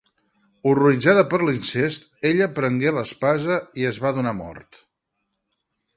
Horroritzada 0.69 1.23
per 1.33 1.39
l'incest, 1.49 2.09
ella 2.31 2.49
prengué 2.61 2.95
l'espasa 2.97 3.61
i 3.83 3.89
es 3.91 4.03
va 4.07 4.17
donar 4.19 4.37
mort. 4.43 4.85